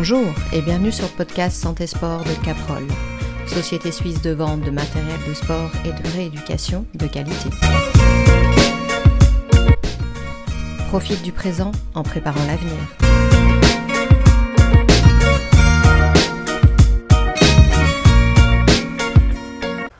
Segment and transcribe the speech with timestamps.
[0.00, 2.86] Bonjour et bienvenue sur le podcast Santé Sport de Caprol,
[3.48, 7.48] société suisse de vente de matériel de sport et de rééducation de qualité.
[10.86, 12.76] Profite du présent en préparant l'avenir.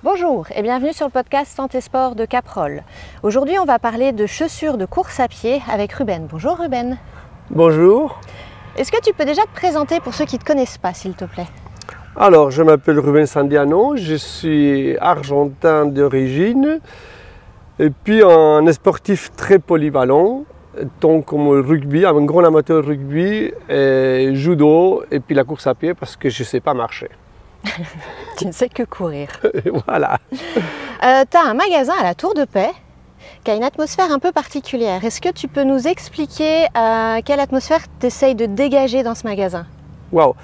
[0.05, 2.85] Bonjour et bienvenue sur le podcast Santé Sport de Caprol.
[3.25, 6.29] Aujourd'hui, on va parler de chaussures de course à pied avec Ruben.
[6.31, 6.99] Bonjour Ruben.
[7.51, 8.21] Bonjour.
[8.79, 11.15] Est-ce que tu peux déjà te présenter pour ceux qui ne te connaissent pas, s'il
[11.15, 11.49] te plaît
[12.15, 16.79] Alors, je m'appelle Ruben Sandiano, je suis argentin d'origine
[17.81, 20.45] et puis un sportif très polyvalent,
[21.01, 25.67] tant comme le rugby, un grand amateur de rugby, et judo et puis la course
[25.67, 27.11] à pied parce que je ne sais pas marcher.
[28.37, 29.29] Tu ne sais que courir.
[29.89, 30.19] voilà.
[30.33, 32.71] Euh, tu as un magasin à la Tour de Paix
[33.45, 35.05] qui a une atmosphère un peu particulière.
[35.05, 39.25] Est-ce que tu peux nous expliquer euh, quelle atmosphère tu essayes de dégager dans ce
[39.27, 39.67] magasin?
[40.13, 40.35] Waouh.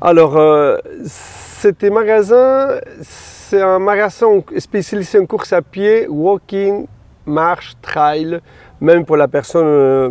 [0.00, 2.68] Alors, euh, cet magasin,
[3.02, 4.26] c'est un magasin
[4.58, 6.86] spécialisé en course à pied, walking,
[7.26, 8.40] marche, trail,
[8.80, 10.10] même pour la personne, euh,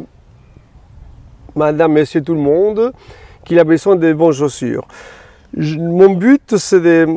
[1.56, 2.92] madame, monsieur, tout le monde,
[3.46, 4.88] qui a besoin de bonnes chaussures.
[5.56, 7.08] Mon but, c'est de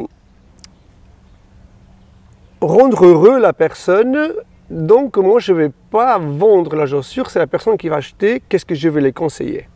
[2.60, 4.32] rendre heureux la personne.
[4.70, 8.40] Donc, moi, je ne vais pas vendre la chaussure, c'est la personne qui va acheter.
[8.48, 9.68] Qu'est-ce que je vais les conseiller?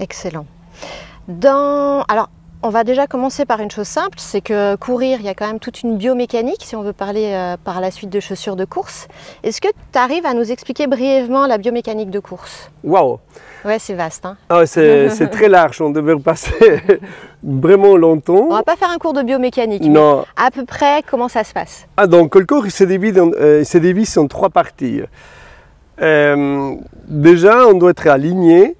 [0.00, 0.46] Excellent.
[1.28, 2.02] Dans...
[2.08, 2.28] Alors,
[2.62, 5.46] on va déjà commencer par une chose simple, c'est que courir, il y a quand
[5.46, 8.64] même toute une biomécanique, si on veut parler euh, par la suite de chaussures de
[8.64, 9.06] course.
[9.44, 12.70] Est-ce que tu arrives à nous expliquer brièvement la biomécanique de course?
[12.82, 13.18] Waouh
[13.64, 14.24] Ouais, c'est vaste.
[14.26, 16.80] Hein Ah, c'est très large, on devait passer
[17.42, 18.46] vraiment longtemps.
[18.50, 19.82] on va pas faire un cours de biomécanique.
[19.82, 20.24] mais Non.
[20.36, 21.86] À peu près, comment ça se passe?
[21.96, 25.00] Ah, donc le corps il se divise en, euh, il se divise en trois parties.
[26.00, 26.74] Euh,
[27.06, 28.76] déjà, on doit être aligné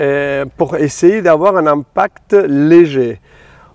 [0.00, 3.20] euh, pour essayer d'avoir un impact léger.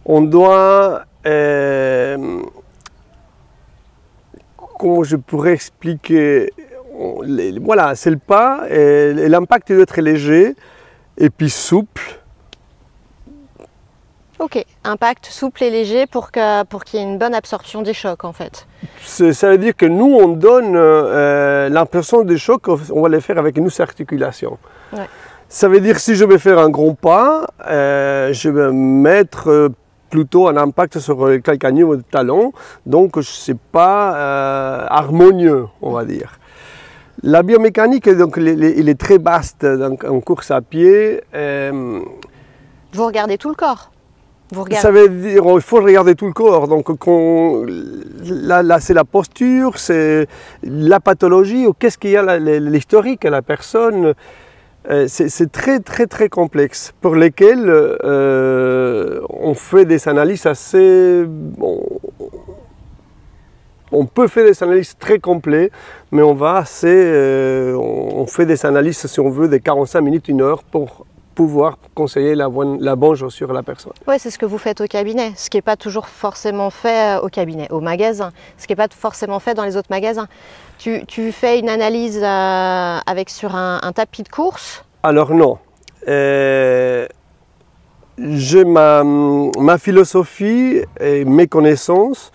[0.06, 2.42] On doit, euh,
[4.78, 6.52] comment je pourrais expliquer,
[7.24, 10.56] les- voilà, c'est le pas, et l'impact doit être léger
[11.18, 12.02] et puis souple.
[14.40, 17.94] Ok, impact souple et léger pour que pour qu'il y ait une bonne absorption des
[17.94, 18.66] chocs en fait.
[19.04, 23.20] C'est- Ça veut dire que nous, on donne euh, l'impression de choc, on va le
[23.20, 24.58] faire avec nos articulations.
[24.94, 25.10] Ouais.
[25.52, 29.50] Ça veut dire que si je vais faire un grand pas, euh, je vais mettre
[29.50, 29.70] euh,
[30.12, 32.54] plutôt un impact sur le calcanéum ou le talon,
[32.86, 36.38] donc ce n'est pas euh, harmonieux, on va dire.
[37.24, 39.66] La biomécanique, donc, il est, il très vaste
[40.08, 41.22] en course à pied.
[41.34, 42.00] euh,
[42.94, 43.92] Vous regardez tout le corps.
[44.52, 46.68] Vous ça veut dire qu'il faut regarder tout le corps.
[46.68, 46.88] Donc,
[48.24, 50.28] là, là, c'est la posture, c'est
[50.64, 54.14] la pathologie, ou qu'est-ce qu'il y a, l'historique à la personne.
[54.88, 61.26] Euh, C'est très, très, très complexe, pour lesquels euh, on fait des analyses assez.
[61.28, 61.84] bon,
[63.92, 65.72] on peut faire des analyses très complètes,
[66.12, 66.88] mais on va assez.
[66.88, 71.06] euh, on fait des analyses, si on veut, de 45 minutes, une heure pour
[71.40, 73.94] pouvoir conseiller la bonne, la bonne chaussure à la personne.
[74.06, 77.16] Ouais, c'est ce que vous faites au cabinet, ce qui n'est pas toujours forcément fait
[77.16, 80.28] euh, au cabinet, au magasin, ce qui n'est pas forcément fait dans les autres magasins.
[80.80, 84.84] Tu, tu fais une analyse euh, avec sur un, un tapis de course?
[85.02, 85.60] Alors non.
[86.10, 87.08] Euh,
[88.18, 92.34] j'ai ma, ma philosophie et mes connaissances.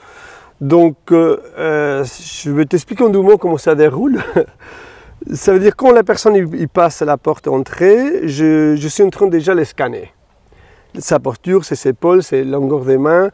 [0.63, 2.05] Donc, euh,
[2.43, 4.23] je vais t'expliquer en deux mots comment ça déroule.
[5.33, 9.11] ça veut dire quand la personne il, passe à la porte d'entrée, je, suis en
[9.11, 10.13] train déjà de le scanner.
[10.99, 13.31] Sa posture, ses épaules, ses longueurs des mains.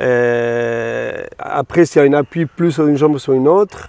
[0.00, 3.88] Euh, après, s'il y a un appui plus sur une jambe ou sur une autre.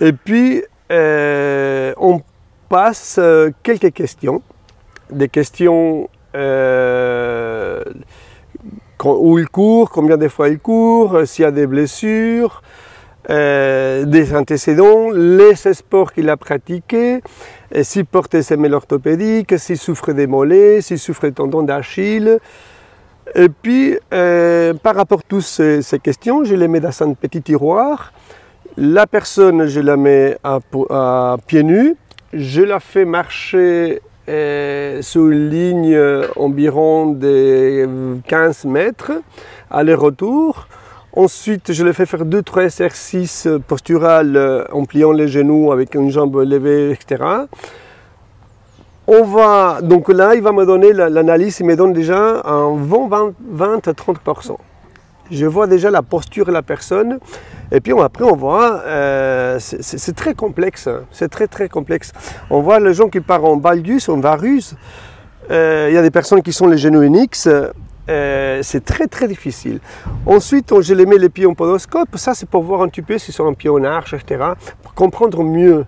[0.00, 2.20] Et puis, euh, on
[2.68, 4.42] passe euh, quelques questions.
[5.10, 6.08] Des questions
[9.04, 12.62] où il court, combien de fois il court, s'il y a des blessures,
[13.30, 17.20] euh, des antécédents, les sports qu'il a pratiqués,
[17.72, 22.38] et s'il porte des semelles orthopédiques, s'il souffre des mollets, s'il souffre des tendons d'Achille.
[23.36, 27.40] Et puis, euh, par rapport à toutes ces, questions, je les mets dans un petit
[27.40, 28.12] tiroir.
[28.76, 30.58] La personne, je la mets à,
[31.46, 31.94] pieds nus.
[32.32, 35.98] Je la fais marcher euh, sur une ligne
[36.34, 39.12] environ de 15 mètres,
[39.70, 40.66] aller-retour.
[41.14, 45.94] Ensuite, je le fais faire deux, trois exercices posturales euh, en pliant les genoux avec
[45.94, 47.22] une jambe levée, etc.
[49.06, 52.76] On va, donc là, il va me donner la- l'analyse, il me donne déjà un
[52.76, 54.56] 20, 20, 20 à 30%.
[55.30, 57.18] Je vois déjà la posture de la personne.
[57.70, 60.86] Et puis après, on voit, euh, c'est- très complexe.
[60.86, 61.00] hein.
[61.10, 62.12] C'est très très complexe.
[62.50, 64.74] On voit les gens qui partent en valgus, en varus.
[65.50, 67.48] euh, il y a des personnes qui sont les genoux NX.
[68.08, 69.78] Euh, c'est très très difficile.
[70.26, 72.16] Ensuite, je les mets les pieds en podoscope.
[72.16, 74.44] Ça, c'est pour voir un petit peu s'ils sont en pied en arche, etc.
[74.82, 75.84] Pour comprendre mieux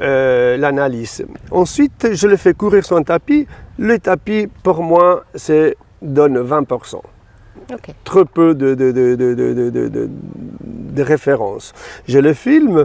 [0.00, 1.24] euh, l'analyse.
[1.50, 3.46] Ensuite, je les fais courir sur un tapis.
[3.78, 7.00] Le tapis, pour moi, c'est donne 20%.
[8.04, 10.10] Très peu de, de, de,
[10.64, 11.72] de, références.
[12.08, 12.84] Je le filme.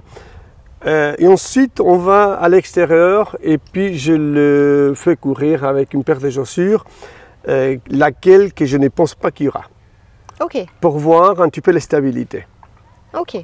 [0.86, 6.04] Euh, et ensuite, on va à l'extérieur et puis je le fais courir avec une
[6.04, 6.86] paire de chaussures,
[7.48, 9.66] euh, laquelle que je ne pense pas qu'il y aura.
[10.42, 10.66] Ok.
[10.82, 12.46] Pour voir un petit peu la stabilité.
[13.18, 13.38] Ok.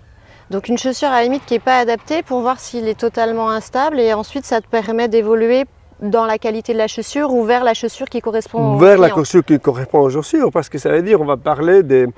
[0.50, 3.50] Donc une chaussure à la limite qui n'est pas adaptée pour voir s'il est totalement
[3.50, 5.66] instable et ensuite ça te permet d'évoluer
[6.02, 9.46] dans la qualité de la chaussure ou vers la chaussure qui correspond Vers la chaussure
[9.46, 12.10] qui correspond aux chaussures parce que ça veut dire on va parler de,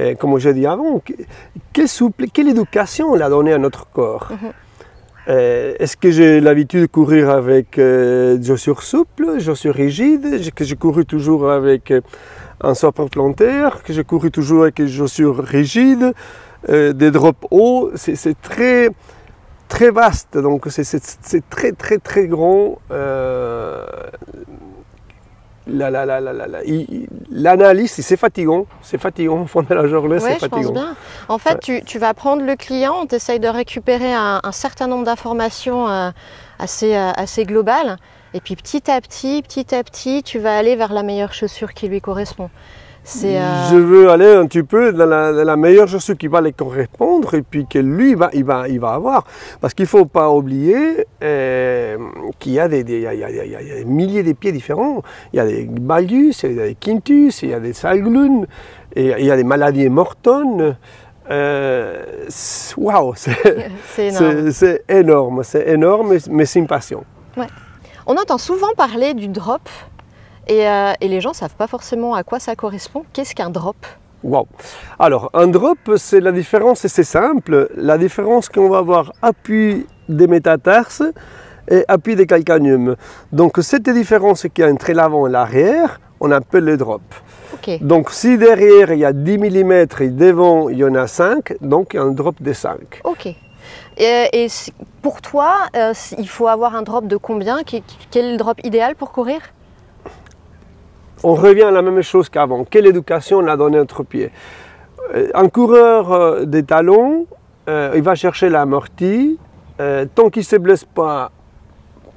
[0.00, 1.02] euh, comme j'ai dit avant,
[1.72, 4.28] quelle, souple, quelle éducation on a donné à notre corps.
[4.30, 4.52] Mhm.
[5.28, 10.52] Euh, est-ce que j'ai l'habitude de courir avec euh, des chaussures souples, des chaussures rigides,
[10.54, 12.02] que j'ai couru toujours avec euh,
[12.60, 16.12] un support plantaire, que j'ai couru toujours avec des chaussures rigides,
[16.68, 18.88] des drops hauts C'est très,
[19.68, 22.78] très vaste, donc c'est très très très grand
[25.66, 28.66] l'analyse, c'est fatigant.
[28.82, 30.62] C'est fatigant au fond de la journée, c'est fatigant.
[30.62, 30.96] Je pense bien.
[31.28, 35.88] En fait, tu, vas prendre le client, tu essayes de récupérer un, certain nombre d'informations
[35.88, 36.10] euh,
[36.58, 37.96] assez, euh, assez globales.
[38.34, 41.72] Et puis petit à petit, petit à petit, tu vas aller vers la meilleure chaussure
[41.72, 42.50] qui lui correspond.
[43.24, 47.34] Euh, Je veux aller un petit peu dans la, meilleure chaussure qui va les correspondre
[47.34, 49.24] et puis que lui, va, il, va, il va avoir.
[49.60, 51.98] Parce qu'il ne faut pas oublier euh,
[52.38, 55.02] qu'il y, a des, milliers de pieds différents.
[55.32, 58.46] Il y a des balgus, il y a des quintus, il y a des salglun,
[58.96, 60.76] et il y a des maladies mortonnes.
[61.30, 62.26] Euh,
[62.76, 65.42] Waouh, c'est énorme.
[65.44, 67.04] C'est énorme, mais c'est une passion.
[67.36, 67.46] Ouais.
[68.06, 69.62] On entend souvent parler du drop
[70.50, 73.04] euh, et, les gens ne savent pas forcément à quoi ça correspond.
[73.12, 73.76] Qu'est-ce qu'un drop?
[74.22, 74.46] Wow.
[74.98, 79.86] Alors, un drop, c'est la différence, et c'est simple, la différence qu'on va avoir appui
[80.08, 81.02] des métatarses
[81.68, 82.96] et appui des calcaneum.
[83.32, 87.02] Donc, cette différence qui a entre l'avant et l'arrière, on appelle le drop.
[87.80, 91.54] Donc, si derrière il y a 10 mm et devant il y en a 5,
[91.60, 93.00] donc il y a un drop de 5.
[93.04, 93.28] Ok.
[93.96, 94.46] Et,
[95.02, 97.62] pour toi, euh, il faut avoir un drop de combien?
[97.64, 97.82] Quel
[98.24, 99.40] est le drop idéal pour courir?
[101.24, 102.64] On revient à la même chose qu'avant.
[102.64, 104.30] Quelle éducation on a donné à notre pied
[105.14, 107.26] euh, Un coureur euh, des talons,
[107.68, 109.38] euh, il va chercher l'amorti.
[110.14, 111.32] tant qu'il ne se blesse pas,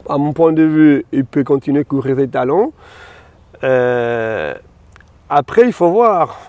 [0.09, 2.73] à mon point de vue, il peut continuer à courir des talons.
[5.29, 6.41] après, il faut voir.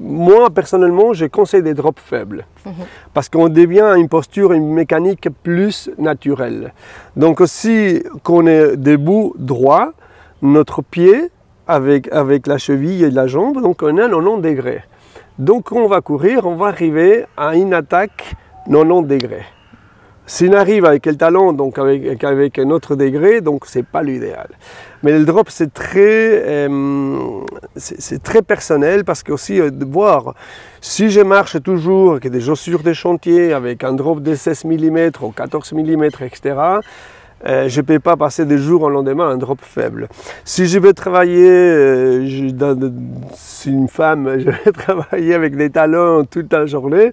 [0.00, 2.46] moi, personnellement, je conseille des drops faibles.
[2.64, 2.72] Mhm.
[3.12, 6.72] Parce qu'on devient une posture, une mécanique plus naturelle.
[7.14, 9.92] Donc, si on est debout droit,
[10.40, 11.30] notre pied
[11.66, 14.82] avec, avec la cheville et la jambe, donc on est à 90 degrés.
[15.38, 18.34] Donc on va courir, on va arriver à une attaque
[18.66, 19.44] 90 degrés.
[20.24, 24.02] Si on arrive avec le talon, donc avec, avec un autre degré, donc c'est pas
[24.04, 24.48] l'idéal.
[25.02, 27.40] Mais le drop, c'est très, euh,
[27.74, 30.34] c'est très personnel parce que aussi euh, de voir
[30.80, 35.10] si je marche toujours avec des chaussures de chantier avec un drop de 16 mm
[35.22, 36.54] ou 14 mm, etc.,
[37.46, 40.08] euh, je ne peux pas passer des jours au lendemain un drop faible.
[40.44, 42.90] Si je veux travailler, euh, je,
[43.34, 47.12] si une femme, je vais travailler avec des talons toute la journée,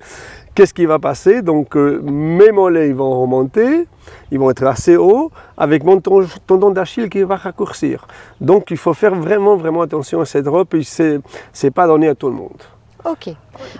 [0.53, 1.41] qu'est-ce qui va passer?
[1.41, 3.87] Donc euh, mes mollets vont remonter,
[4.31, 8.07] ils vont être assez hauts, avec mon tendon d'Achille qui va raccourcir.
[8.39, 11.21] Donc il faut faire vraiment, vraiment attention à ces drops, et ce
[11.63, 12.61] n'est pas donné à tout le monde.
[13.05, 13.29] Ok.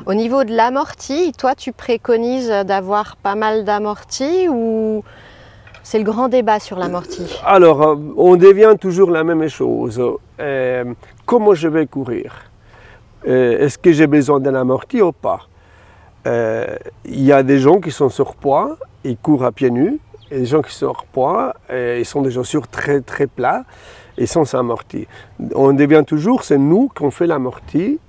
[0.05, 5.03] Au niveau de l'amorti, toi tu préconises d'avoir pas mal d'amorti ou
[5.83, 7.39] c'est le grand débat sur l'amorti.
[7.45, 10.01] Alors, euh, on devient toujours la même chose.
[10.39, 10.93] Euh,
[11.25, 12.33] comment je vais courir?
[13.27, 15.41] Euh, Est-ce que j'ai besoin d'un amorti ou pas?
[16.25, 20.45] Il y a des gens qui sont surpoids, ils courent à pieds nus, et des
[20.45, 23.63] gens qui sont surpoids, ils sont des chaussures très très plats
[24.15, 25.07] et sans amorti.
[25.55, 27.99] On devient toujours, c'est nous qui on fait l'amorti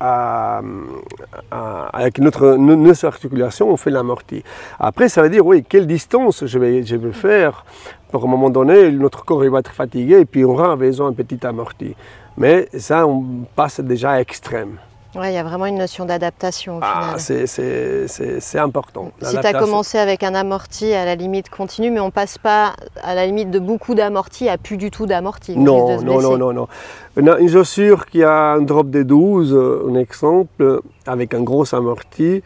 [0.00, 4.42] avec notre, notre articulation, on fait l'amorti.
[4.78, 7.64] Après, ça veut dire, oui, quelle distance je vais, je vais faire.
[8.10, 11.10] Pour un moment donné, notre corps il va être fatigué et puis on aura besoin
[11.10, 11.94] d'un petit amorti.
[12.36, 13.24] Mais ça, on
[13.54, 14.78] passe déjà à extrême.
[15.16, 19.12] Oui, il y a vraiment une notion d'adaptation ah, C'est important.
[19.22, 22.74] Si tu as commencé avec un amorti à la limite continue, mais on passe pas
[23.02, 25.56] à la limite de beaucoup d'amorti à plus du tout d'amorti.
[25.56, 26.68] Non, non, non, non, non.
[27.16, 29.56] Une, chaussure qui a un drop de 12,
[29.88, 32.42] un exemple, avec un gros amorti,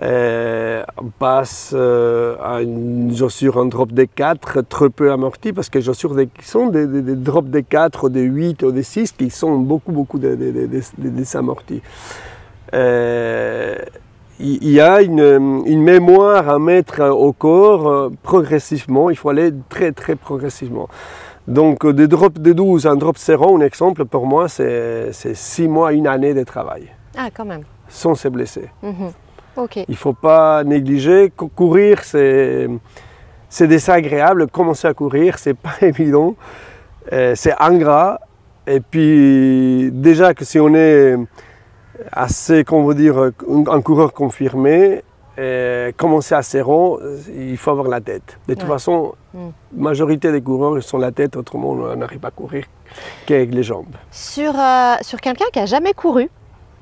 [0.00, 5.68] Euh, on passe euh, à une chaussure en drop des 4 très peu amortie parce
[5.68, 8.70] que les chaussures des- sont des, des, des drops des 4 ou des 8 ou
[8.70, 10.20] des 6 qui sont beaucoup beaucoup
[10.98, 11.82] désamortis.
[12.74, 13.76] Euh,
[14.40, 19.50] il y a une, une mémoire à mettre au corps euh, progressivement, il faut aller
[19.68, 20.88] très très progressivement.
[21.48, 25.10] Donc euh, des drops de 12 à un drop serrant, un exemple pour moi c'est
[25.12, 26.84] 6 mois, une année de travail
[27.16, 27.62] Ah, quand même.
[27.88, 28.68] sans se blesser.
[28.84, 29.10] Mhm.
[29.76, 31.30] Il ne faut pas négliger.
[31.36, 32.68] Cou- Courir, c'est,
[33.48, 34.46] c'est désagréable.
[34.48, 36.34] Commencer à courir, c'est pas évident.
[37.12, 38.20] Euh, c'est ingrat.
[38.66, 41.16] Et puis, déjà que si on est
[42.12, 45.02] assez, comment vous dire, un coureur confirmé,
[45.38, 46.98] euh, commencer à serrant,
[47.34, 48.38] il faut avoir la tête.
[48.48, 48.68] De toute Ouais.
[48.68, 49.38] façon, Mm.
[49.76, 52.64] la majorité des coureurs, sont la tête, autrement, on n'arrive pas à courir
[53.26, 53.94] qu'avec les jambes.
[54.10, 56.28] Sur, euh, sur quelqu'un qui a jamais couru,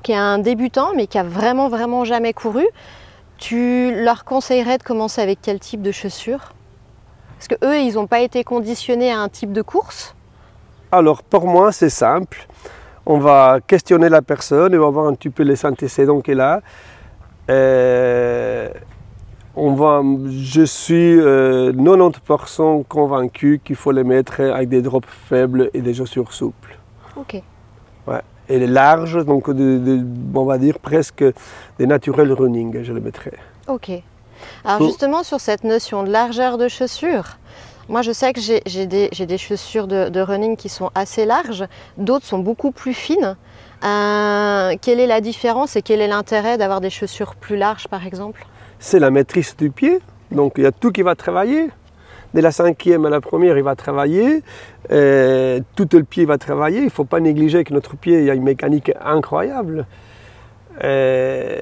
[0.03, 2.65] qui est un débutant, mais qui a vraiment, vraiment jamais couru,
[3.37, 6.53] tu leur conseillerais de commencer avec quel type de chaussures?
[7.37, 10.15] Parce que eux, ils n'ont pas été conditionnés à un type de course?
[10.91, 12.47] Alors pour moi, c'est simple.
[13.05, 16.41] On va questionner la personne et on va voir un petit peu les antécédents qu'elle
[16.41, 16.61] a.
[17.49, 18.69] Euh,
[19.55, 25.69] on va, je suis euh, 90% convaincu qu'il faut les mettre avec des drops faibles
[25.73, 26.77] et des chaussures souples.
[27.15, 27.41] Ok.
[28.49, 31.23] Et les larges, donc de- de- on va dire presque
[31.79, 33.33] des naturels running, je les mettrai.
[33.67, 33.91] Ok.
[34.63, 37.37] Alors Pour- justement sur cette notion de largeur de chaussures,
[37.89, 41.65] moi je sais que j'ai des, chaussures de, de running qui sont assez larges,
[41.97, 43.35] d'autres sont beaucoup plus fines.
[43.83, 48.05] Euh, quelle est la différence et quel est l'intérêt d'avoir des chaussures plus larges par
[48.05, 48.45] exemple?
[48.79, 49.99] C'est la maîtrise du pied.
[50.31, 51.69] Donc il y a tout qui va travailler.
[52.33, 54.43] De la cinquième à la première, il va travailler.
[54.91, 56.79] Euh, tout le pied va travailler.
[56.79, 59.85] Il ne faut pas négliger que notre pied a une mécanique incroyable.
[60.83, 61.61] Euh,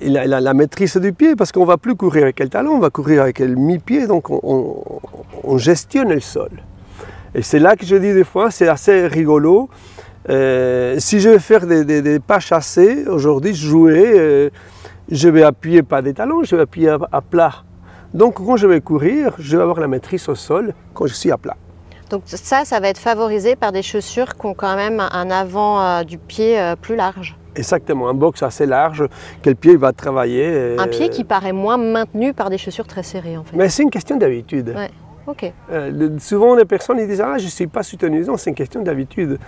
[0.00, 2.90] la maîtrise du pied parce qu'on ne va plus courir avec le talon, on va
[2.90, 4.06] courir avec le mi-pied.
[4.06, 4.82] Donc on, on-
[5.44, 6.50] on gestionne le sol.
[7.34, 9.68] Et c'est là que je dis des fois, c'est assez rigolo.
[10.28, 14.50] Euh, si je vais faire des, pas chassés, aujourd'hui, jouais, euh,
[15.10, 17.64] je vais appuyer pas des talons, je vais appuyer à plat.
[18.14, 21.32] Donc quand je vais courir, je vais avoir la maîtrise au sol quand je suis
[21.32, 21.56] à plat.
[22.10, 25.80] Donc ça, ça va être favorisé par des chaussures qui ont quand même un avant
[25.80, 27.36] euh, du pied euh, plus large.
[27.56, 29.04] Exactement, un box assez large,
[29.42, 30.76] que le pied va travailler.
[30.78, 33.56] Un pied qui paraît moins maintenu par des chaussures très serrées en fait.
[33.56, 34.74] Mais c'est une question d'habitude.
[34.76, 34.90] Ouais.
[35.26, 35.52] Ok.
[35.72, 38.20] Euh, souvent, les personnes ils disent Ah, je ne suis pas soutenu.
[38.24, 39.38] Non, c'est une question d'habitude.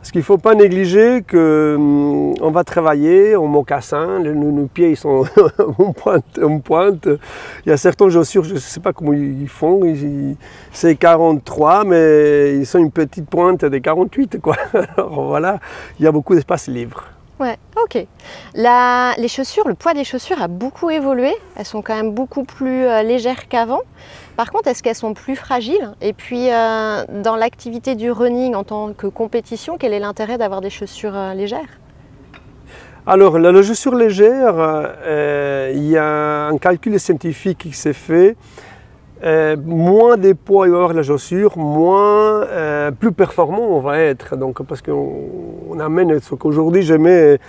[0.00, 4.90] Parce qu'il ne faut pas négliger qu'on va travailler en mocassin, le- nos, nos pieds
[4.90, 5.24] ils sont
[5.78, 7.08] en, pointe, en pointe.
[7.66, 9.82] Il y a certaines chaussures, je ne sais pas comment ils font,
[10.72, 14.40] c'est 43, mais ils sont une petite pointe des 48.
[14.40, 14.56] Quoi.
[14.96, 15.58] Alors voilà,
[15.98, 17.04] il y a beaucoup d'espace libre.
[17.40, 18.06] Ouais, ok.
[18.54, 21.32] La- les chaussures, le poids des chaussures a beaucoup évolué.
[21.56, 23.80] Elles sont quand même beaucoup plus euh, légères qu'avant.
[24.38, 28.62] Par contre, est-ce qu'elles sont plus fragiles Et puis, euh, dans l'activité du running en
[28.62, 31.80] tant que compétition, quel est l'intérêt d'avoir des chaussures euh, légères?
[33.04, 38.36] Alors, la, chaussure légère, euh, il y a un calcul scientifique qui s'est fait.
[39.24, 42.46] Moins de poids il va y avoir la chaussure, moins,
[43.00, 44.36] plus performant on va être.
[44.36, 45.16] Donc, parce qu'on
[45.68, 47.40] on amène ce qu'aujourd'hui je mets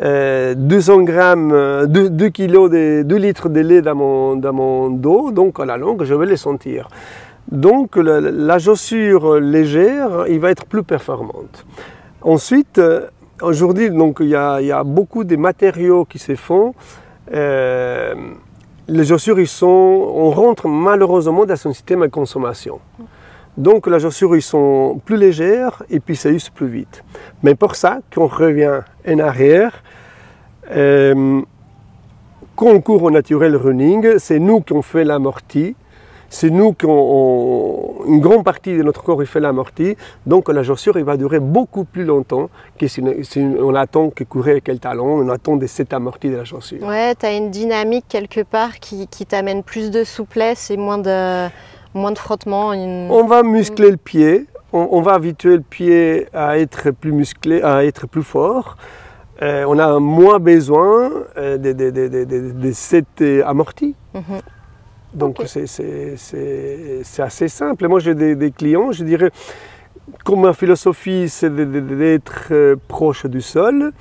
[0.00, 4.52] euh, 200 grammes, euh, 2, 2 kilos, de, 2 litres de lait dans mon, dans
[4.52, 6.88] mon dos, donc à la longue je vais les sentir.
[7.50, 11.64] Donc la, chaussure légère, il va être plus performante.
[12.20, 13.06] Ensuite, euh,
[13.40, 16.74] aujourd'hui, donc il y, a, beaucoup de matériaux qui se font.
[17.32, 18.14] Euh,
[18.86, 22.80] les chaussures, ils sont, on rentre malheureusement dans un système de consommation.
[23.58, 27.02] Donc les chaussures, ils sont plus légères et puis ça use plus vite.
[27.42, 29.82] Mais pour ça, quand on revient en arrière,
[30.70, 31.42] euh,
[32.54, 35.74] quand on court au naturel running, c'est nous qui on fait l'amorti.
[36.30, 39.96] C'est nous qui on, une grande partie de notre corps il fait l'amorti,
[40.26, 44.60] donc la chaussure il va durer beaucoup plus longtemps que si, on attend que courir
[44.62, 46.82] avec talon, on attend de cet amorti de la chaussure.
[46.82, 51.48] Ouais, tu as une dynamique quelque part qui t'amène plus de souplesse et moins de,
[51.94, 52.72] moins de frottement.
[52.72, 57.12] une- On va muscler le pied, on, on va habituer le pied à être plus
[57.12, 58.76] musclé, à être plus fort.
[59.40, 63.94] Euh, on a moins besoin de, de, cet amorti.
[65.14, 67.84] Donc c'est- assez simple.
[67.84, 69.30] Et Moi j'ai des, des clients, je dirais,
[70.24, 73.92] comme ma philosophie c'est d'être euh, proche du sol,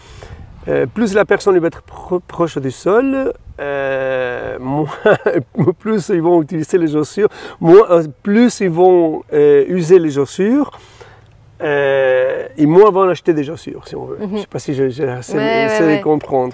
[0.67, 4.87] euh, plus la personne va être pro- proche du sol, euh, moins,
[5.79, 10.71] plus ils vont utiliser les chaussures, moins, euh, plus ils vont euh, user les chaussures.
[11.61, 14.17] euh, et moins vont acheter des chaussures, si on veut.
[14.21, 16.53] Je ne sais pas si j'ai assez Ouais, de comprendre.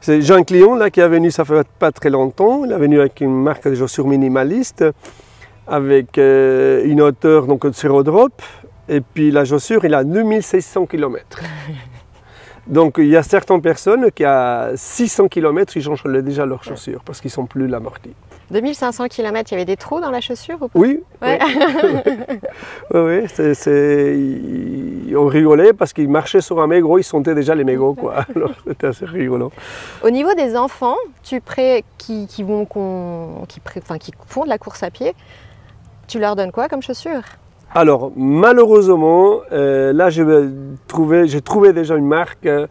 [0.00, 2.64] C'est- J'ai un client là qui est venu, ça fait pas très longtemps.
[2.64, 4.84] Il est venu avec une marque de chaussures minimaliste,
[5.66, 8.32] avec euh, une hauteur donc de zéro drop.
[8.88, 11.40] Et puis la chaussure, il a 2600 km.
[12.68, 17.00] Donc il y a certaines personnes qui à 600 km, ils changent déjà leurs chaussures
[17.04, 18.10] parce qu'ils sont plus l'amorti.
[18.50, 20.78] 2500 km, il y avait des trous dans la chaussure ou pas?
[20.78, 21.38] Oui, Ouais.
[21.42, 22.40] oui,
[22.94, 27.54] oui, c'est- c'est- ils- on rigolait parce qu'ils marchaient sur un mégot, ils sentaient déjà
[27.54, 28.24] les mégots, quoi.
[28.36, 29.50] Alors c'était assez rigolo.
[30.02, 31.84] Au niveau des enfants tu pré...
[31.98, 35.14] qui, qui, vont, qu'on- qui, pré- enfin, qui font de la course à pied,
[36.06, 37.22] tu leur donnes quoi comme chaussures?
[37.74, 40.24] Alors, malheureusement, euh, là, j'ai
[40.86, 42.66] trouvé déjà une marque euh,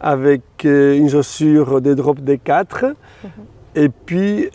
[0.00, 2.94] avec euh, une chaussure des drops D4
[3.74, 4.48] et puis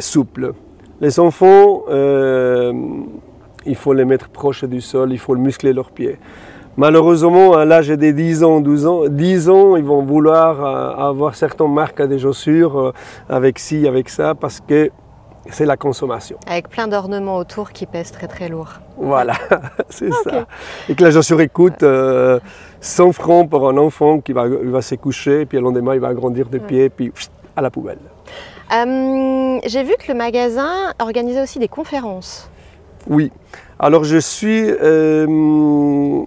[0.00, 0.52] souple.
[1.00, 6.18] Les enfants, il faut les mettre proches du sol, il faut muscler leurs pieds.
[6.76, 10.64] Malheureusement, à l'âge des 10 ans, 12 ans, 10 ans, ils vont vouloir
[10.98, 12.94] avoir certaines marques des chaussures
[13.28, 14.90] avec ci, avec ça, parce que
[15.50, 16.38] c'est la consommation.
[16.46, 18.81] Avec plein d'ornements autour qui pèsent très très lourd.
[18.96, 19.34] Voilà,
[19.88, 20.46] c'est ça.
[20.88, 22.38] Et que la chaussure coûte euh,
[22.80, 26.00] 100 francs pour un enfant qui va, il va se coucher, puis le lendemain, il
[26.00, 27.12] va grandir des pieds, puis
[27.56, 27.98] à la poubelle.
[28.72, 32.50] Euh, J'ai vu que le magasin organisait aussi des conférences.
[33.08, 33.30] Oui.
[33.78, 34.64] Alors, je suis.
[34.70, 36.22] euh,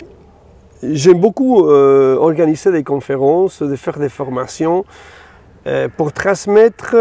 [0.84, 4.86] J'aime beaucoup euh, organiser des conférences, de faire des formations
[5.98, 6.96] pour transmettre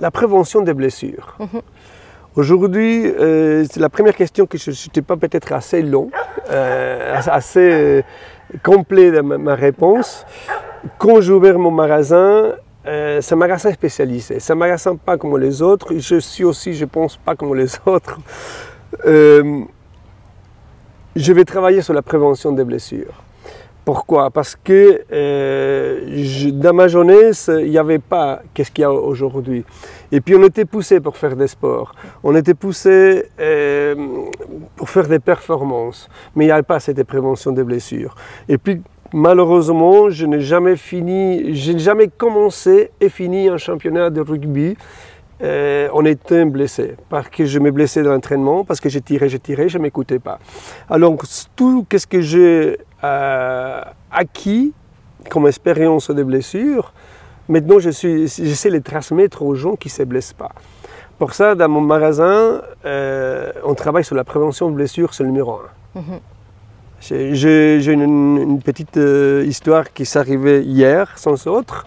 [0.00, 1.36] la prévention des blessures.
[1.40, 1.60] Mhm.
[2.36, 6.10] Aujourd'hui, euh, c'est la première question que je n'étais pas peut-être assez long,
[6.50, 8.02] euh, assez euh,
[8.62, 10.26] complet dans ma, réponse.
[10.98, 12.52] Quand j'ai ouvert mon magasin,
[12.84, 14.38] c'est un magasin spécialisé.
[14.38, 15.94] C'est un magasin pas comme les autres.
[15.96, 18.18] Je suis aussi, je pense, pas comme les autres.
[19.02, 19.62] Je
[21.16, 23.14] vais travailler sur la prévention des blessures.
[23.82, 24.30] Pourquoi?
[24.30, 25.02] Parce que
[26.50, 29.64] dans ma jeunesse, il n'y avait pas qu'est-ce qu'il y a aujourd'hui?
[30.12, 31.94] Et puis on était poussé pour faire des sports.
[32.22, 33.94] On était poussé euh,
[34.76, 36.08] pour faire des performances.
[36.34, 38.14] Mais il n'y avait pas cette prévention des blessures.
[38.48, 44.10] Et puis malheureusement, je n'ai jamais fini, je n'ai jamais commencé et fini un championnat
[44.10, 44.76] de rugby
[45.42, 46.96] euh, en étant blessé.
[47.08, 49.82] Parce que je me blessais dans l'entraînement, parce que j'ai tiré, j'ai tiré, je ne
[49.82, 50.38] m'écoutais pas.
[50.88, 51.16] Alors
[51.54, 54.72] tout ce que j'ai euh, acquis
[55.28, 56.92] comme expérience de blessure,
[57.48, 60.52] maintenant je suis, j'essaie de les transmettre aux gens qui ne se blessent pas.
[61.18, 65.30] Pour ça, dans mon magasin, euh, on travaille sur la prévention de blessures, c'est le
[65.30, 65.52] numéro
[65.94, 66.00] un.
[66.00, 66.18] Mhm.
[67.00, 71.86] J'ai- J'ai j'ai une, une petite euh, histoire qui s'est arrivée hier, sans autre.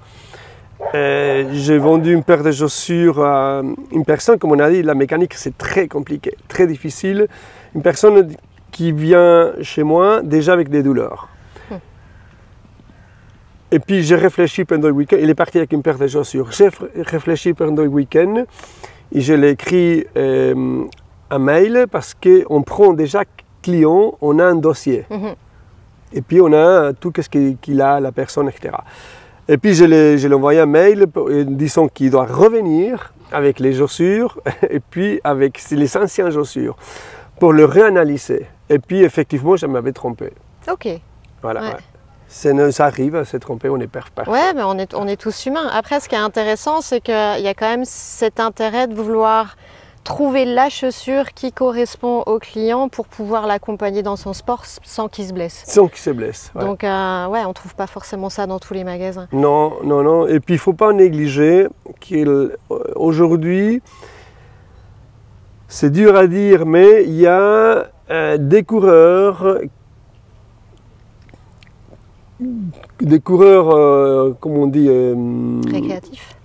[0.96, 4.96] Euh, J'ai vendu une paire de chaussures à une personne, comme on a dit, la
[4.96, 7.28] mécanique c'est très compliqué, très difficile.
[7.76, 8.30] Une personne
[8.72, 11.28] qui vient chez moi déjà avec des douleurs.
[13.72, 16.52] Et puis j'ai réfléchi pendant le week-end, il est parti avec une paire de chaussures.
[16.52, 18.46] J'ai réfléchi pendant le week-end
[19.12, 20.84] et je l'ai écrit euh,
[21.30, 23.24] un mail parce qu'on prend déjà
[23.62, 25.06] client, on a un dossier.
[25.10, 25.36] Mhm.
[26.14, 28.76] Et puis on a tout ce qu'il a, la personne, etc.
[29.48, 33.76] Et puis je l'ai je envoyé un mail euh, disant qu'il doit revenir avec les
[33.76, 36.76] chaussures et puis avec les anciennes chaussures
[37.40, 38.48] pour le réanalyser.
[38.68, 40.32] Et puis effectivement, je m'avais trompé.
[40.72, 40.88] Ok.
[41.44, 41.62] Voilà.
[41.62, 41.68] Ouais.
[41.68, 41.99] ouais.
[42.30, 44.32] Ça arrive, c'est trompé, on est per- parfait.
[44.32, 45.68] Ouais, mais on est, on est tous humains.
[45.74, 49.56] Après, ce qui est intéressant, c'est qu'il y a quand même cet intérêt de vouloir
[50.04, 55.26] trouver la chaussure qui correspond au client pour pouvoir l'accompagner dans son sport sans qu'il
[55.28, 55.64] se blesse.
[55.68, 56.52] Sans qu'il se blesse.
[56.56, 56.64] ouais.
[56.64, 59.28] Donc, euh, ouais, on trouve pas forcément ça dans tous les magasins.
[59.34, 60.26] Non, non, non.
[60.28, 61.68] Et puis il ne faut pas négliger
[62.00, 63.82] qu'aujourd'hui,
[65.68, 69.58] c'est dur à dire, mais il y a euh, des coureurs,
[73.02, 76.36] des coureurs, euh, comme on dit, euh, Récréatif.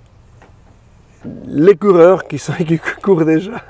[1.47, 3.63] les coureurs qui, sont, qui courent déjà,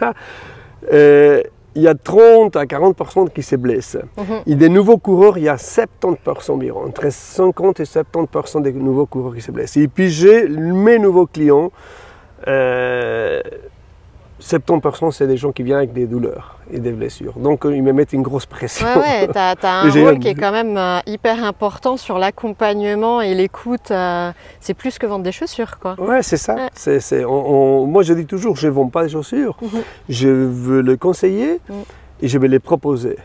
[0.93, 1.43] euh,
[1.75, 3.99] il y a 30 à 40% qui se blessent.
[4.17, 4.43] Mhm.
[4.47, 9.07] Et des nouveaux coureurs, il y a 70% environ, entre 50 et 70% des nouveaux
[9.07, 9.77] coureurs qui se blessent.
[9.77, 11.73] Et puis j'ai mes nouveaux clients,
[12.47, 13.41] euh,
[14.45, 17.33] 70% c'est des gens qui viennent avec des douleurs et des blessures.
[17.39, 18.87] Donc euh, ils me mettent une grosse pression.
[18.87, 23.21] Ouais, ouais, t'as as un rôle qui est quand même euh, hyper important sur l'accompagnement
[23.23, 23.91] et l'écoute.
[23.91, 25.97] euh, c'est plus que vendre des chaussures, quoi.
[25.99, 26.55] Ouais, c'est ça.
[26.57, 26.69] Ouais.
[26.75, 29.57] C'est- c'est- on- on- moi, je dis toujours, je ne vends pas des chaussures.
[29.63, 29.69] Mhm.
[30.11, 31.77] Je veux le conseiller Mhm.
[32.21, 33.17] et je vais les proposer.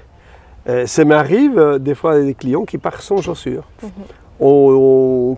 [0.70, 3.64] Euh, ça m'arrive des fois des clients qui partent sans chaussures.
[3.84, 3.90] Mhm.
[4.40, 5.38] On- on-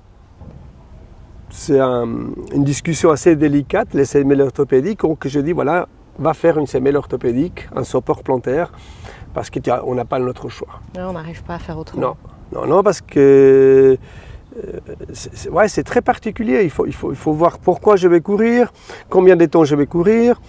[1.52, 2.08] c'est un-
[2.54, 5.88] une discussion assez délicate, les semelles orthopédiques, donc je dis, voilà,
[6.18, 8.72] va faire une semelle orthopédique, un support plantaire,
[9.34, 10.80] parce qu'on n'a pas notre choix.
[10.98, 12.02] Non, on n'arrive pas à faire autrement.
[12.02, 13.98] Non, non, non, parce que
[15.14, 16.64] c'est ouais, c'est très particulier.
[16.64, 18.72] Il faut, il, faut, il faut voir pourquoi je vais courir,
[19.10, 20.42] combien de temps je vais courir,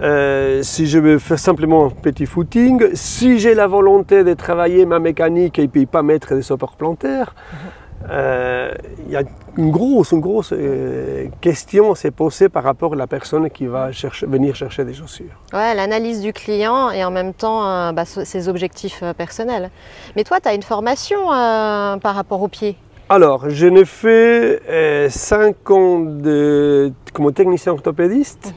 [0.00, 4.84] euh, si je vais faire simplement un petit footing, si j'ai la volonté de travailler
[4.84, 7.34] ma mécanique et puis pas mettre des supports plantaires.
[7.54, 9.22] Euh, Il y a
[9.56, 13.66] une grosse, une grosse euh, question à se poser par rapport à la personne qui
[13.66, 15.40] va chercher, venir chercher des chaussures.
[15.52, 19.70] Ouais, l'analyse du client et en même temps euh, bah, ses objectifs euh, personnels.
[20.14, 22.76] Mais toi, tu as une formation euh, par rapport au pied.
[23.08, 24.60] Alors, je n'ai fait
[25.08, 28.52] 5 ans de, comme technicien orthopédiste,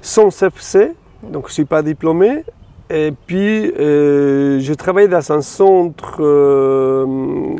[0.00, 2.44] sans CFC, donc je ne suis pas diplômé.
[2.90, 7.56] Et puis, euh, je travaille dans un centre euh, euh,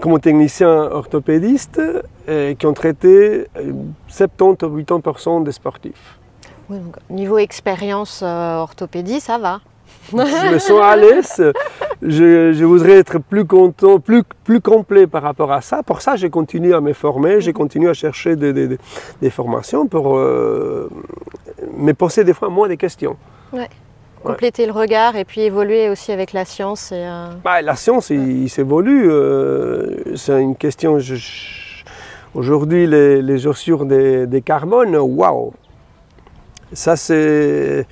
[0.00, 1.80] comme technicien orthopédiste
[2.28, 3.72] euh, qui ont traité euh,
[4.08, 6.18] 70 ou 80% des sportifs.
[6.68, 9.60] Oui, donc, niveau expérience euh, orthopédie, ça va.
[10.12, 11.42] je me sens à l'aise.
[12.02, 15.82] Je, je voudrais être plus content, plus, plus complet par rapport à ça.
[15.82, 18.78] Pour ça, j'ai continué à me former, j'ai continué à chercher des, des- des-
[19.20, 20.88] des formations pour euh,
[21.76, 23.16] me poser des fois moins de questions.
[24.22, 26.92] Compléter le regard et puis évoluer aussi avec la science.
[26.92, 29.08] Et, euh, Bah, la science, il, il s'évolue.
[29.10, 30.98] euh, c'est une question.
[30.98, 31.84] je-
[32.34, 35.52] Aujourd'hui, les, les chaussures de, de carbone, waouh!
[36.72, 37.86] Ça, c'est.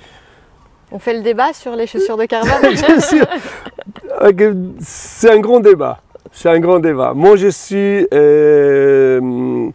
[0.91, 2.75] On fait le débat sur les chaussures de carbone.
[4.79, 5.99] C'est un grand débat.
[6.31, 7.13] C'est un grand débat.
[7.13, 9.69] Moi, je suis euh,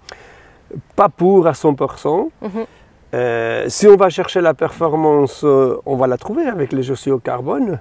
[0.97, 2.29] pas pour à 100%.
[2.41, 2.51] Mhm.
[3.15, 7.17] Euh, si on va chercher la performance, euh, on va la trouver avec les chaussures
[7.17, 7.81] au carbone.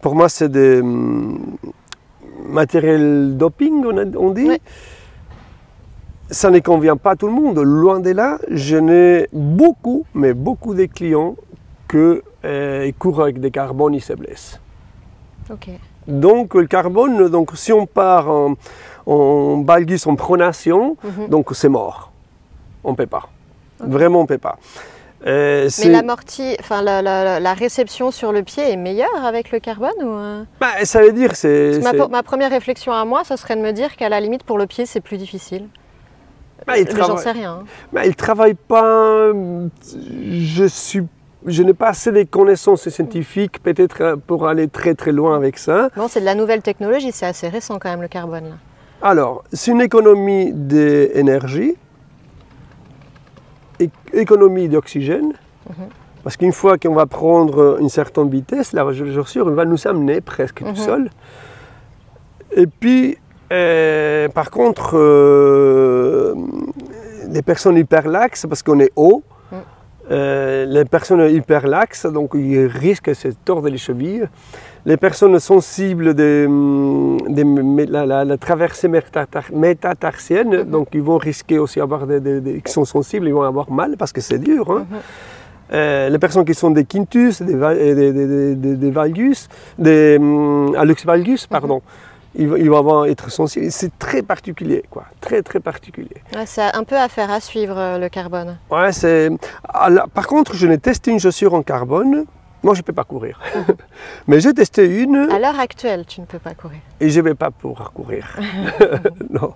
[0.00, 1.38] Pour moi, c'est des hum,
[2.48, 4.50] matériels doping, on, a- on dit.
[6.30, 7.58] Ça ne convient pas à tout le monde.
[7.58, 11.36] Loin de là, je n'ai beaucoup, mais beaucoup de clients
[11.88, 14.58] que euh, courent avec des carbones, ils se blessent.
[16.08, 18.54] Donc le carbone, donc si on part en,
[19.06, 21.28] en valgus, en pronation, Mhm.
[21.28, 22.10] donc c'est mort.
[22.82, 23.28] On ne peut pas.
[23.82, 24.56] Vraiment, on ne peut pas.
[25.24, 29.60] Euh, Mais l'amorti, enfin la, la- la réception sur le pied est meilleure avec le
[29.60, 30.42] carbone ou euh?
[30.60, 31.78] Bah, ça veut dire c'est.
[32.10, 34.66] ma, première réflexion à moi, ça serait de me dire qu'à la limite pour le
[34.66, 35.68] pied c'est plus difficile.
[36.66, 37.52] Bah, il Mais J'en travaille- sais rien.
[37.60, 37.64] hein.
[37.92, 39.30] bah, il travaille pas.
[40.30, 41.06] Je suis.
[41.46, 45.58] Je n'ai pas assez de connaissances scientifiques peut-être euh, pour aller très très loin avec
[45.58, 45.88] ça.
[45.96, 48.44] Bon, c'est de la nouvelle technologie, c'est assez récent quand même le carbone.
[48.44, 48.54] Là.
[49.08, 51.74] Alors, c'est une économie d'énergie,
[54.12, 55.32] économie d'oxygène,
[56.22, 60.60] parce qu'une fois qu'on va prendre une certaine vitesse, la chaussure va nous amener presque
[60.62, 60.68] Mhm.
[60.68, 61.10] tout seul.
[62.54, 63.16] Et puis,
[63.52, 66.34] euh, par contre, euh,
[67.30, 69.56] les personnes hyperlaxes, parce qu'on est haut, Mm.
[70.10, 74.28] euh, les personnes hyperlaxes, donc ils risquent de se tordre les chevilles.
[74.84, 81.18] Les personnes sensibles de, de mé- la, la- la traversée métatar- métatarsienne, donc ils vont
[81.18, 84.20] risquer aussi d'avoir des, des- des- qui sont sensibles, ils vont avoir mal parce que
[84.20, 84.70] c'est dur.
[84.72, 84.84] hein.
[85.72, 87.54] Euh, les personnes qui sont des quintus, des,
[88.90, 91.80] valgus, des hum, hallux valgus, pardon,
[92.34, 93.70] ils, vont- ils vont avoir, être sensibles.
[93.70, 95.04] C'est très particulier, quoi.
[95.20, 96.16] Très, très particulier.
[96.34, 98.58] Ouais, c'est un peu affaire à suivre euh, le carbone.
[98.70, 99.30] Ouais, c'est...
[99.72, 102.24] Ah, par contre, je n'ai testé une chaussure en carbone.
[102.62, 103.40] Moi, je ne peux pas courir.
[104.26, 106.78] Mais j'ai testé une À l'heure actuelle, tu ne peux pas courir.
[107.00, 108.38] et je ne vais pas pouvoir courir.
[109.30, 109.54] non.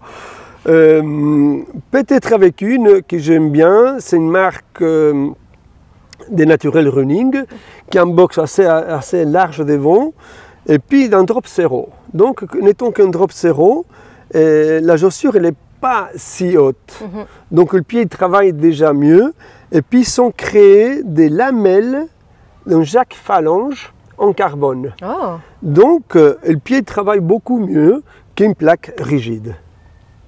[0.68, 5.28] Euh, peut-être avec une que j'aime bien, c'est une marque euh,
[6.28, 7.44] des Natural Running
[7.90, 10.12] qui a un box assez, assez large devant
[10.66, 11.90] et puis d'un drop zéro.
[12.12, 13.86] Donc, n'étant qu'un drop zéro,
[14.34, 17.00] euh, la chaussure elle n'est pas si haute.
[17.00, 17.24] Mhm.
[17.52, 19.32] Donc le pied il travaille déjà mieux
[19.70, 22.06] et puis ils sont créés des lamelles
[22.66, 24.92] d'un jack phalange en carbone.
[25.04, 28.02] Oh, Donc, euh, le pied travaille beaucoup mieux
[28.34, 29.54] qu'une plaque rigide.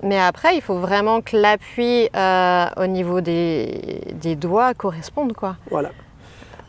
[0.03, 5.57] mais après, il faut vraiment que l'appui euh, au niveau des, des doigts corresponde, quoi.
[5.71, 5.91] Voilà.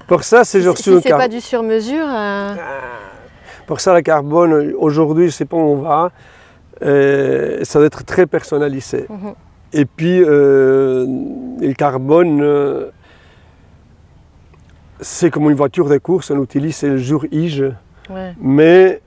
[0.08, 2.55] Pour ça, c'est Si, genre si sur le c'est pas du sur-mesure, euh,
[3.67, 6.12] Pour ça, le carbone, aujourd'hui, je ne sais pas où on va.
[6.82, 9.05] ça doit être très personnalisé.
[9.10, 9.34] Mhm.
[9.73, 12.41] Et puis, le carbone,
[15.02, 17.64] c'est comme une voiture de course, on utilise le jour Ige,
[18.10, 19.02] ouais, mais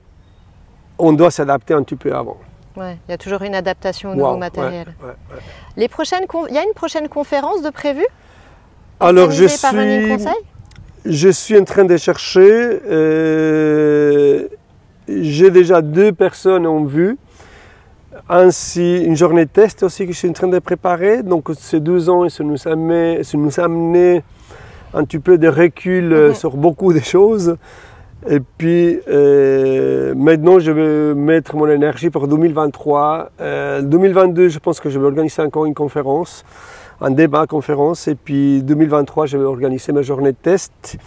[0.97, 2.37] on doit s'adapter un petit peu avant.
[2.77, 2.97] ouais.
[3.07, 4.87] Il y a toujours une adaptation au Wow, nouveau matériel.
[5.03, 5.13] ouais.
[5.77, 8.05] Les prochaines, il y a une prochaine conférence de prévue
[8.99, 10.33] Alors, je suis, Conseil?
[11.05, 12.79] je suis en train de chercher.
[12.89, 14.47] euh,
[15.07, 17.17] J'ai déjà deux personnes en vue.
[18.29, 21.23] Ainsi, une journée de test aussi que je suis en train de préparer.
[21.23, 24.23] Donc, ces deux ans, ça nous a amené, ça nous a amené
[24.93, 26.33] un petit peu de recul euh, Mhm.
[26.35, 27.57] sur beaucoup de choses.
[28.29, 33.31] Et puis euh, maintenant, je vais mettre mon énergie pour 2023.
[33.41, 36.45] Euh, 2022, je pense que je vais organiser encore une conférence,
[37.01, 38.07] un débat conférence.
[38.07, 40.97] Et puis 2023, je vais organiser ma journée de test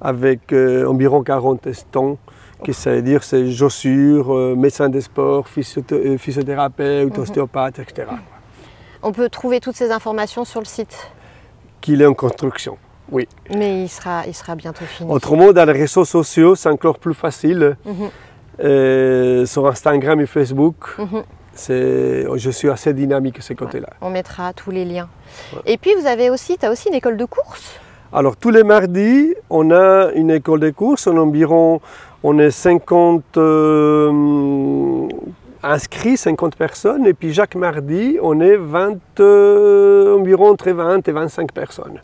[0.00, 2.18] avec euh, environ 40 testants,
[2.64, 8.06] qui ça veut dire c'est chaussures, euh, médecin des sports, physio- euh, physiothérapeute, ostéopathe, etc.
[9.02, 11.10] On peut trouver toutes ces informations sur le site,
[11.80, 12.76] Qu'il est en construction.
[13.12, 13.26] Oui.
[13.56, 15.10] mais il sera, il sera bientôt fini.
[15.10, 17.76] Autrement, dans les réseaux sociaux, c'est encore plus facile.
[17.84, 17.94] Mhm.
[18.62, 21.22] Euh, sur Instagram et Facebook, Mhm.
[21.54, 23.88] c'est, je suis assez dynamique de ce côté-là.
[24.02, 25.08] On mettra tous les liens.
[25.66, 27.78] Et puis vous avez aussi, tu as aussi une école de course?
[28.12, 31.06] Alors, tous les mardis, on a une école de course.
[31.06, 31.80] On, a environ,
[32.24, 35.08] on est 50 euh,
[35.62, 37.06] inscrits, 50 personnes.
[37.06, 42.00] Et puis, chaque mardi, on est 20, euh, environ entre 20 et 25 personnes.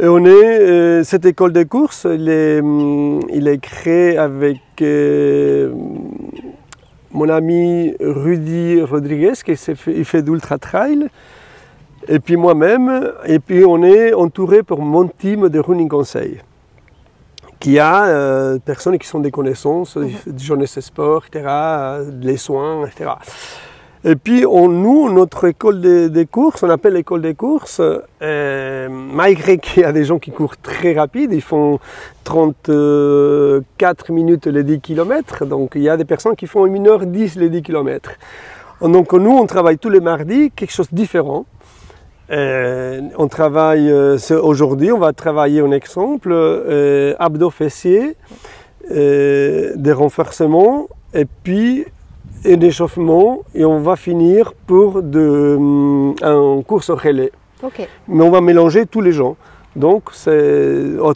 [0.00, 4.60] Et on est, euh, cette école de course, il est, hum, il est créé avec
[4.80, 5.72] euh,
[7.10, 11.08] mon ami Rudy Rodriguez, qui fait, il fait d'ultra trail.
[12.06, 16.40] Et puis moi-même, et puis on est entouré pour mon team de running conseil,
[17.58, 22.10] qui a euh, des personnes qui sont des connaissances, du jeunesse et sport, etc., euh,
[22.22, 23.10] les soins, etc.
[24.04, 27.80] Et puis on, nous, notre école des de courses, on appelle l'école des courses,
[28.22, 31.80] euh, malgré qu'il y a des gens qui courent très rapide, ils font
[32.22, 37.48] 34 minutes les 10 km, donc il y a des personnes qui font 1h10 les
[37.48, 38.12] 10 km.
[38.82, 41.44] Donc nous, on travaille tous les mardis quelque chose de différent.
[42.30, 46.32] Euh, on travaille, euh, aujourd'hui, on va travailler un exemple,
[47.18, 48.14] abdos fessiers,
[48.88, 51.84] des renforcements et puis
[52.46, 57.32] un échauffement et on va finir pour de, hum, un course relais.
[58.06, 59.36] Mais on va mélanger tous les gens.
[59.76, 60.10] Donc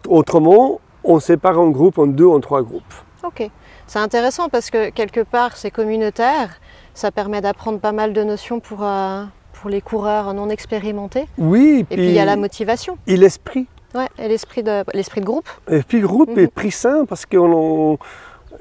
[0.09, 2.95] autrement, on sépare en groupe, en deux, en trois groupes.
[3.25, 3.49] Ok.
[3.87, 6.49] C'est intéressant parce que quelque part c'est communautaire,
[6.95, 11.27] ça permet d'apprendre pas mal de notions pour, euh, pour les coureurs non expérimentés.
[11.39, 13.67] Oui, Et puis il y a la motivation et l'esprit.
[13.95, 15.49] ouais, et l'esprit de, l'esprit de groupe.
[15.71, 16.39] Et puis groupe Mhm.
[16.39, 17.99] est pris sain parce qu'on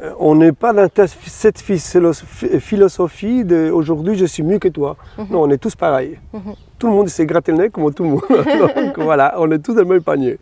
[0.02, 0.88] on- on n'est pas dans
[1.26, 2.14] cette philo-
[2.60, 4.98] philosophie de aujourd'hui je suis mieux que toi.
[5.18, 5.28] Mhm.
[5.30, 6.20] Non, on est tous pareils.
[6.34, 6.54] Mhm.
[6.80, 8.22] Tout le monde s'est gratté le nez comme tout le monde.
[8.76, 10.38] Donc voilà, on est tous dans le même panier.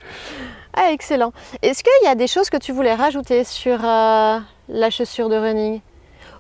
[0.74, 1.34] Ah, excellent.
[1.62, 5.36] Est-ce qu'il y a des choses que tu voulais rajouter sur euh, la chaussure de
[5.36, 5.82] running?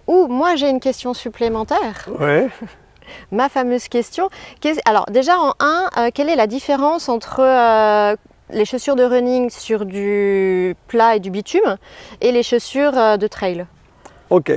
[0.07, 2.47] Ou moi j'ai une question supplémentaire, Ouais.
[3.31, 4.29] ma fameuse question.
[4.61, 8.15] Qu'est- Alors déjà en un, euh, quelle est la différence entre euh,
[8.51, 11.77] les chaussures de running sur du plat et du bitume
[12.21, 13.65] et les chaussures euh, de trail
[14.29, 14.51] Ok.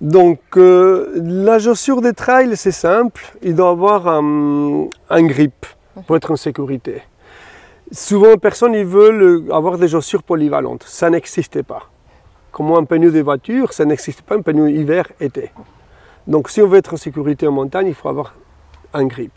[0.00, 3.24] Donc euh, la chaussure des trails, c'est simple.
[3.42, 5.66] Il doit avoir un, un grip
[6.06, 7.02] pour être en sécurité.
[7.92, 10.84] Souvent, personne ne veut avoir des chaussures polyvalentes.
[10.86, 11.90] Ça n'existe pas.
[12.50, 15.50] Comme un pneu de voiture, ça n'existe pas un pneu hiver-été.
[16.26, 18.34] Donc si on veut être en sécurité en montagne, il faut avoir
[18.94, 19.32] un grip.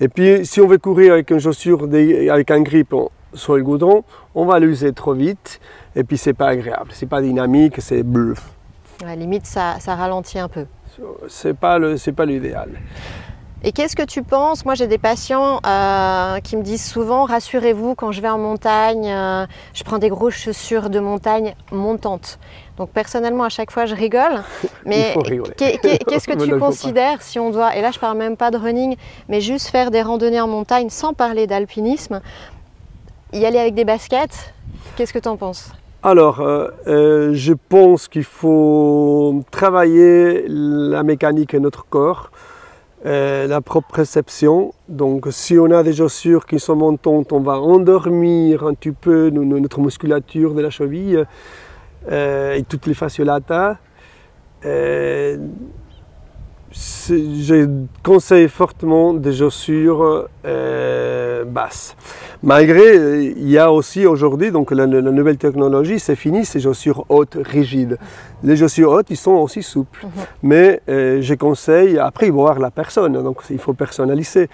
[0.00, 3.56] Et puis si on veut courir avec une chaussure de- avec un grip en- sur
[3.56, 5.60] le goudron, on va l'user trop vite
[5.96, 8.34] et puis c'est pas agréable, c'est pas dynamique, c'est bleu.
[9.02, 10.66] À la limite, ça, ça ralentit un peu.
[11.28, 12.70] C'est pas le, c'est pas l'idéal.
[13.64, 14.64] Et qu'est-ce que tu penses?
[14.64, 19.06] Moi, j'ai des patients euh, qui me disent souvent rassurez-vous, quand je vais en montagne,
[19.06, 22.40] euh, je prends des grosses chaussures de montagne montantes.
[22.76, 24.42] Donc, personnellement, à chaque fois, je rigole.
[24.84, 25.14] Mais
[25.56, 28.96] qu'est-ce que tu considères si on doit, et là, je parle même pas de running,
[29.28, 32.20] mais juste faire des randonnées en montagne sans parler d'alpinisme,
[33.32, 34.52] y aller avec des baskets
[34.96, 35.70] Qu'est-ce que tu en penses?
[36.02, 42.31] Alors, euh, je pense qu'il faut travailler la mécanique de notre corps,
[43.04, 44.72] euh, la propre perception.
[44.88, 49.30] Donc, si on a des chaussures qui sont montantes, on va endormir un petit peu
[49.30, 51.24] no- no- notre musculature de la cheville
[52.10, 53.78] euh, et toutes les fasciolata.
[54.64, 55.36] Euh,
[56.74, 57.68] je
[58.02, 61.94] conseille fortement des chaussures euh, basses.
[62.42, 67.04] Malgré, il y a aussi aujourd'hui, donc la, la nouvelle technologie, c'est fini ces chaussures
[67.08, 67.98] hautes, rigides.
[68.42, 70.06] Les chaussures hautes, ils sont aussi souples.
[70.42, 73.12] Mais euh, je conseille, après, voir la personne.
[73.22, 74.48] Donc il faut personnaliser.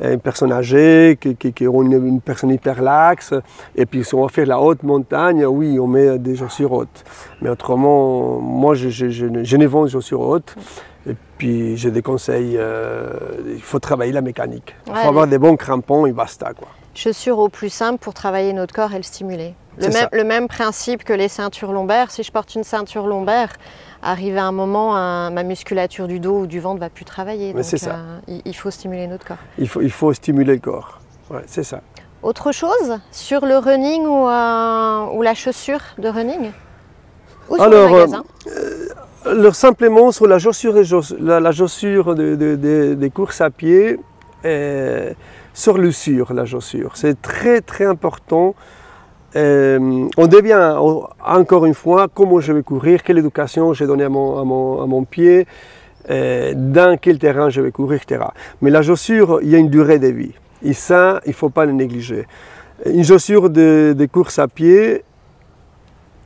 [0.00, 3.34] Une personne âgée, qui, qui, qui ont une, une personne hyper laxe,
[3.76, 7.04] et puis si on va faire la haute montagne, oui, on met des chaussures hautes.
[7.40, 10.56] Mais autrement, moi, je, je, je, ne- je ne vends des chaussures hautes.
[11.08, 13.12] Et puis, j'ai des conseils, euh,
[13.54, 14.74] il faut travailler la mécanique.
[14.86, 16.52] Il faut avoir des bons crampons et basta.
[16.54, 16.68] Quoi.
[16.94, 19.54] Chaussures au plus simple pour travailler notre corps et le stimuler.
[19.78, 20.08] Le même, ça.
[20.12, 22.10] le même principe que les ceintures lombaires.
[22.10, 23.48] Si je porte une ceinture lombaire,
[24.02, 27.48] arrivé à un moment, un- ma musculature du dos ou du ventre va plus travailler.
[27.48, 27.94] Mais Donc, c'est ça.
[27.94, 29.38] euh, il, il faut stimuler notre corps.
[29.58, 31.00] Il faut, il faut stimuler le corps.
[31.30, 31.80] Ouais, c'est ça.
[32.22, 36.52] Autre chose sur le running ou, euh, ou la chaussure de running?
[37.48, 38.24] Ou sur Alors, le magasin
[39.24, 40.84] Alors, simplement sur la chaussure, et
[41.20, 43.98] la, chaussure de- de- de- des courses à pied,
[44.44, 45.12] euh,
[45.54, 45.78] sur
[46.34, 46.92] la chaussure.
[46.96, 48.54] C'est très très important.
[49.36, 50.74] Euh, on devient
[51.24, 54.82] encore une fois comment je vais courir, quelle éducation j'ai donnée à mon, à mon-
[54.82, 55.46] à mon pied,
[56.10, 58.24] euh, dans quel terrain je vais courir, etc.
[58.60, 60.32] Mais la chaussure, il y a une durée de vie.
[60.64, 62.26] Et ça, il ne faut pas le négliger.
[62.86, 65.04] Une chaussure de, de course à pied,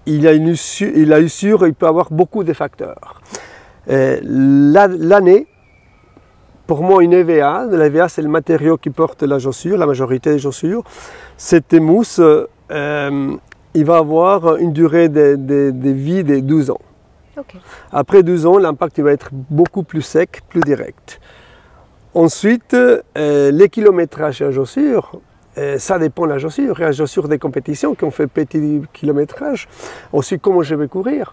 [0.07, 3.21] il a une usure, il, a usure, il peut avoir beaucoup de facteurs.
[3.91, 5.47] Euh, la- L'année,
[6.67, 10.31] pour moi, une EVA, la EVA c'est le matériau qui porte la chaussure, la majorité
[10.31, 10.83] des chaussures.
[11.37, 12.21] Cette mousse,
[12.71, 13.37] euh,
[13.75, 16.81] il va avoir une durée de, de- de vie de 12 ans.
[17.93, 21.21] Après 12 ans, l'impact va être beaucoup plus sec, plus direct.
[22.15, 25.21] Ensuite, euh, les kilométrages à chaussure,
[25.59, 26.77] euh, ça dépend de la chaussure.
[26.79, 29.69] Il y a des des compétitions qui ont fait petit kilométrage.
[30.13, 31.33] Ensuite, comment je vais courir.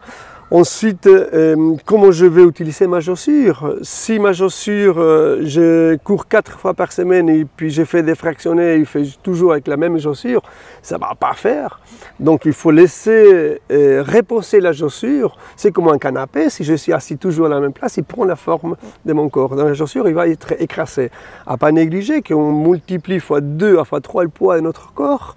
[0.54, 3.76] Ensuite, euh, comment je vais utiliser ma chaussure?
[3.82, 8.14] Si ma chaussure, euh, je cours quatre fois par semaine et puis je fais des
[8.14, 10.44] fractionnés, il fait toujours avec la même chaussure,
[10.84, 11.80] ça ne va pas faire.
[12.20, 15.38] Donc il faut laisser euh, reposer la chaussure.
[15.56, 16.52] C'est comme un canapé.
[16.52, 18.76] Si je suis assis toujours à la même place, il prend la forme
[19.08, 19.56] de mon corps.
[19.56, 21.10] Dans la chaussure, il va être écrasé.
[21.48, 25.36] À pas négliger qu'on multiplie fois 2 à fois 3 le poids de notre corps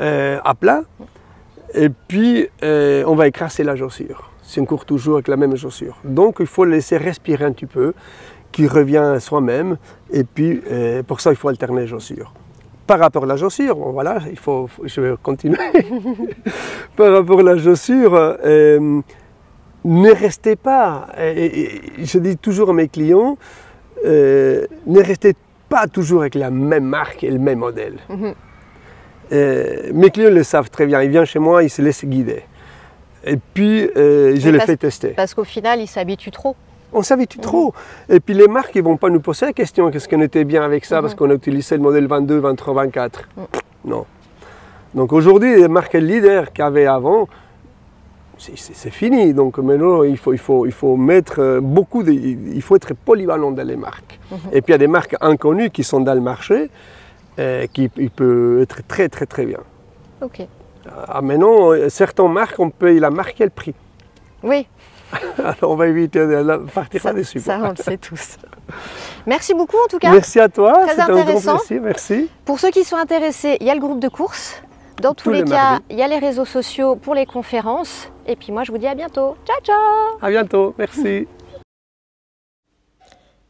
[0.00, 0.84] à plat.
[1.74, 4.30] Et puis, on va écraser la chaussure.
[4.48, 5.98] Si on court toujours avec la même chaussure.
[6.04, 7.92] Donc, il faut laisser respirer un petit peu,
[8.50, 9.76] qui revient à soi-même.
[10.10, 12.32] Et puis, euh, pour ça, il faut alterner les chaussures.
[12.86, 15.58] Par rapport à la chaussure, bon, voilà, il faut, je vais continuer.
[16.96, 19.02] Par rapport à la chaussure, euh,
[19.84, 23.36] ne restez pas, et- et- et je dis toujours à mes clients,
[24.06, 25.34] euh, ne restez
[25.68, 27.98] pas toujours avec la même marque et le même modèle.
[28.08, 28.32] Mhm.
[29.32, 32.44] Euh, mes clients le savent très bien, ils viennent chez moi, ils se laissent guider.
[33.28, 35.08] Et puis, euh, je les fais tester.
[35.08, 36.56] Parce qu'au final, ils s'habituent trop.
[36.92, 37.74] On s'habitue trop.
[38.08, 40.62] Et puis les marques, ils vont pas nous poser la question, qu'est-ce qu'on était bien
[40.64, 43.28] avec ça, parce qu'on a utilisé le modèle 22, 23, 24.
[43.84, 44.06] Non.
[44.94, 47.28] Donc aujourd'hui, les marques leaders qu'il y avait avant,
[48.38, 49.34] c'est- fini.
[49.34, 52.10] Donc maintenant, il faut, il faut, il faut mettre euh, beaucoup de...
[52.12, 54.18] Il faut être polyvalent dans les marques.
[54.52, 56.70] Et puis il y a des marques inconnues qui sont dans le marché,
[57.38, 59.60] euh, qui peuvent être très, très, très bien.
[60.22, 60.40] Ok.
[61.08, 63.74] Ah, maintenant, euh, certaines marques, on paye la marque et le prix.
[64.42, 64.66] Oui,
[65.38, 67.40] Alors on va éviter de partir ça, là-dessus.
[67.40, 68.36] ça, on le sait tous.
[69.26, 70.10] Merci beaucoup en tout cas.
[70.10, 71.56] Merci à toi, Très un grand intéressant.
[71.56, 72.30] plaisir, merci.
[72.44, 74.62] Pour ceux qui sont intéressés, il y a le groupe de course.
[75.00, 78.10] Dans tous Tous les les cas, il y a les réseaux sociaux pour les conférences.
[78.26, 79.36] Et puis moi, je vous dis à bientôt.
[79.46, 81.26] Ciao, ciao À bientôt, merci.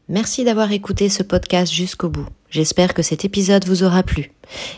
[0.09, 2.27] Merci d'avoir écouté ce podcast jusqu'au bout.
[2.51, 4.33] J'espère que cet épisode vous aura plu.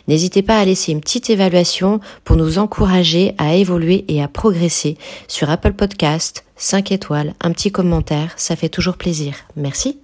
[0.09, 4.97] N'hésitez pas à laisser une petite évaluation pour nous encourager à évoluer et à progresser
[5.29, 9.35] sur Apple Podcast, 5 étoiles, un petit commentaire, ça fait toujours plaisir.
[9.57, 9.99] Merci.